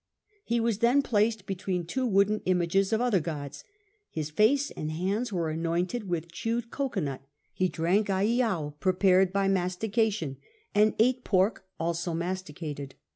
He 0.43 0.59
was 0.59 0.79
then 0.79 1.03
placed 1.03 1.45
between 1.45 1.85
two 1.85 2.07
wooden 2.07 2.39
images 2.47 2.91
of 2.91 3.01
other 3.01 3.19
gods; 3.19 3.63
his 4.09 4.31
face 4.31 4.71
and 4.71 4.89
hands 4.91 5.31
were 5.31 5.51
anointed 5.51 6.09
with 6.09 6.31
chewed 6.31 6.71
cocoa 6.71 7.01
nut; 7.01 7.21
he 7.53 7.69
diunk 7.69 8.05
aeotv 8.07 8.79
prepared 8.79 9.31
by 9.31 9.47
mastication, 9.47 10.37
and 10.73 10.95
ate 10.97 11.23
pork 11.23 11.67
also 11.79 12.15
masticated. 12.15 12.95